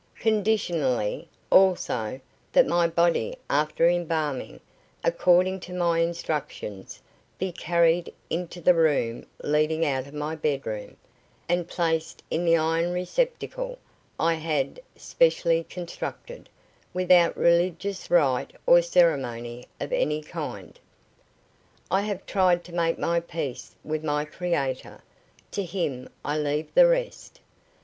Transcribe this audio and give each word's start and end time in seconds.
"Conditionally, 0.17 1.27
also, 1.51 2.19
that 2.53 2.65
my 2.65 2.87
body, 2.87 3.37
after 3.51 3.87
embalming, 3.87 4.59
according 5.03 5.59
to 5.59 5.75
my 5.75 5.99
instructions, 5.99 6.99
be 7.37 7.51
carried 7.51 8.11
into 8.27 8.59
the 8.59 8.73
room 8.73 9.27
leading 9.43 9.85
out 9.85 10.07
of 10.07 10.15
my 10.15 10.35
bedroom, 10.35 10.97
and 11.47 11.67
placed 11.67 12.23
in 12.31 12.45
the 12.45 12.57
iron 12.57 12.91
receptacle 12.91 13.77
I 14.19 14.33
had 14.33 14.79
specially 14.95 15.63
constructed, 15.65 16.49
without 16.95 17.37
religious 17.37 18.09
rite 18.09 18.53
or 18.65 18.81
ceremony 18.81 19.65
of 19.79 19.93
any 19.93 20.23
kind. 20.23 20.79
I 21.91 22.01
have 22.01 22.25
tried 22.25 22.63
to 22.63 22.73
make 22.73 22.97
my 22.97 23.19
peace 23.19 23.75
with 23.83 24.03
my 24.03 24.25
Creator; 24.25 25.03
to 25.51 25.63
Him 25.63 26.09
I 26.25 26.39
leave 26.39 26.73
the 26.73 26.87
rest. 26.87 27.39